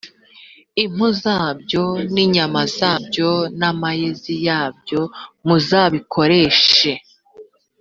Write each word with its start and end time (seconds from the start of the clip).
impu 0.83 1.07
zabyo 1.21 1.85
n’inyama 2.13 2.61
zabyo 2.77 3.31
n’amayezi 3.59 4.33
yabyo 4.47 5.01
muzabikoreshe 5.45 6.91